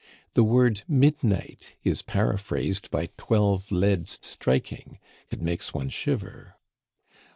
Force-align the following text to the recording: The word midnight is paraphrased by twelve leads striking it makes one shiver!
The 0.33 0.43
word 0.43 0.81
midnight 0.87 1.75
is 1.83 2.01
paraphrased 2.01 2.89
by 2.89 3.09
twelve 3.17 3.71
leads 3.71 4.17
striking 4.23 4.97
it 5.29 5.43
makes 5.43 5.75
one 5.75 5.89
shiver! 5.89 6.55